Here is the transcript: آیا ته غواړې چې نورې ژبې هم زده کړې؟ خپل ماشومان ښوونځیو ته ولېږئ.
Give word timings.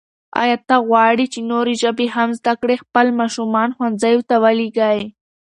آیا 0.41 0.57
ته 0.67 0.75
غواړې 0.87 1.25
چې 1.33 1.39
نورې 1.51 1.73
ژبې 1.81 2.07
هم 2.15 2.29
زده 2.39 2.53
کړې؟ 2.61 2.75
خپل 2.83 3.05
ماشومان 3.19 3.69
ښوونځیو 3.75 4.27
ته 4.29 4.35
ولېږئ. 4.43 5.01